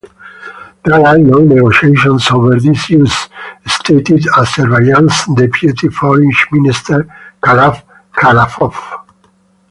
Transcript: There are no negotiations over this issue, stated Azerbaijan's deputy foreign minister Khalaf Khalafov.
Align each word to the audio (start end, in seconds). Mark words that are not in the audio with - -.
There 0.83 0.99
are 1.05 1.19
no 1.19 1.37
negotiations 1.41 2.31
over 2.31 2.55
this 2.55 2.65
issue, 2.89 3.05
stated 3.67 4.25
Azerbaijan's 4.35 5.25
deputy 5.35 5.89
foreign 5.89 6.31
minister 6.51 7.03
Khalaf 7.43 7.83
Khalafov. 8.15 8.73